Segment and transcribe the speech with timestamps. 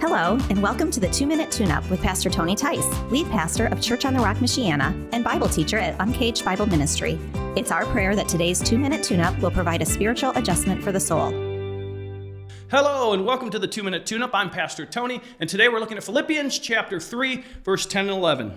[0.00, 3.66] Hello, and welcome to the Two Minute Tune Up with Pastor Tony Tice, lead pastor
[3.66, 7.18] of Church on the Rock, Michiana, and Bible teacher at Uncaged Bible Ministry.
[7.56, 10.92] It's our prayer that today's Two Minute Tune Up will provide a spiritual adjustment for
[10.92, 11.30] the soul.
[12.70, 14.30] Hello, and welcome to the Two Minute Tune Up.
[14.34, 18.56] I'm Pastor Tony, and today we're looking at Philippians chapter 3, verse 10 and 11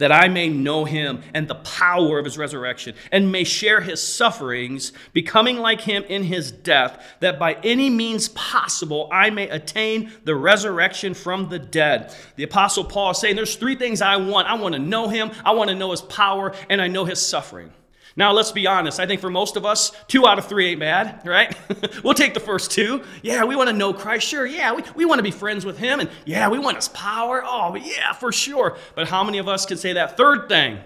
[0.00, 4.02] that I may know him and the power of his resurrection, and may share his
[4.02, 10.10] sufferings, becoming like him in his death, that by any means possible I may attain
[10.24, 12.14] the resurrection from the dead.
[12.36, 15.30] The Apostle Paul is saying there's three things I want I want to know him,
[15.44, 17.70] I want to know his power, and I know his suffering.
[18.16, 18.98] Now, let's be honest.
[18.98, 21.56] I think for most of us, two out of three ain't bad, right?
[22.04, 23.04] we'll take the first two.
[23.22, 24.26] Yeah, we want to know Christ.
[24.26, 24.46] Sure.
[24.46, 26.00] Yeah, we, we want to be friends with him.
[26.00, 27.42] And yeah, we want his power.
[27.44, 28.76] Oh, yeah, for sure.
[28.94, 30.78] But how many of us can say that third thing,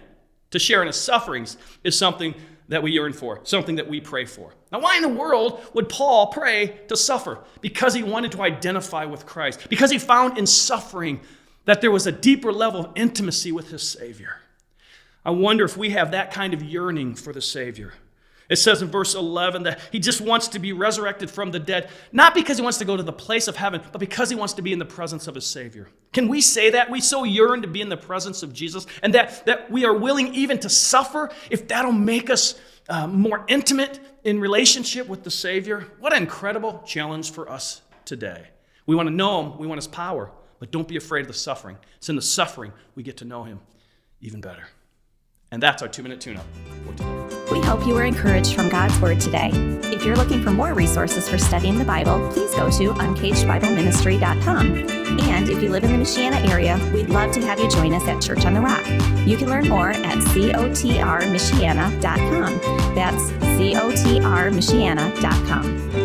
[0.51, 2.35] to share in his sufferings, is something
[2.69, 4.53] that we yearn for, something that we pray for?
[4.71, 7.39] Now, why in the world would Paul pray to suffer?
[7.61, 11.21] Because he wanted to identify with Christ, because he found in suffering
[11.65, 14.37] that there was a deeper level of intimacy with his Savior.
[15.25, 17.95] I wonder if we have that kind of yearning for the Savior.
[18.51, 21.89] It says in verse 11 that he just wants to be resurrected from the dead,
[22.13, 24.53] not because he wants to go to the place of heaven, but because he wants
[24.55, 25.89] to be in the presence of his Savior.
[26.13, 26.91] Can we say that?
[26.91, 29.95] We so yearn to be in the presence of Jesus, and that, that we are
[29.95, 35.31] willing even to suffer if that'll make us uh, more intimate in relationship with the
[35.31, 35.87] Savior.
[35.99, 38.49] What an incredible challenge for us today.
[38.85, 41.35] We want to know him, we want his power, but don't be afraid of the
[41.35, 41.79] suffering.
[41.97, 43.61] It's in the suffering we get to know him
[44.21, 44.67] even better.
[45.51, 46.45] And that's our two minute tune up
[46.85, 47.11] for today.
[47.53, 49.51] We hope you were encouraged from God's Word today.
[49.85, 54.67] If you're looking for more resources for studying the Bible, please go to uncagedbibleministry.com.
[55.21, 58.07] And if you live in the Michiana area, we'd love to have you join us
[58.09, 58.85] at Church on the Rock.
[59.27, 62.95] You can learn more at cotrmichiana.com.
[62.95, 66.04] That's cotrmichiana.com.